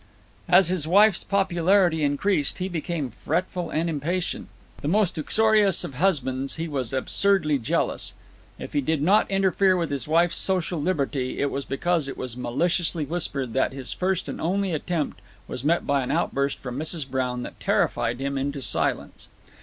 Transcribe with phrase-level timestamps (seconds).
[0.49, 4.47] As his wife's popularity increased, he became fretful and impatient.
[4.81, 8.15] The most uxorious of husbands, he was absurdly jealous.
[8.57, 12.35] If he did not interfere with his wife's social liberty, it was because it was
[12.35, 17.07] maliciously whispered that his first and only attempt was met by an outburst from Mrs.
[17.07, 19.29] Brown that terrified him into silence.